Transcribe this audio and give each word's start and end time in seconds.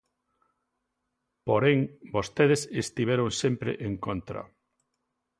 Porén, 1.47 1.79
vostedes 2.15 2.61
estiveron 2.83 3.29
sempre 3.41 3.71
en 3.87 3.93
contra. 4.05 4.41